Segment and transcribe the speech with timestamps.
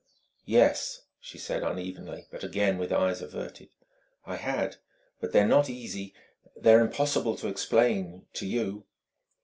[0.47, 3.69] "Yes," she said unevenly, but again with eyes averted
[4.25, 4.77] "I had;
[5.19, 6.15] but they're not easy,
[6.55, 8.87] they're impossible to explain to you."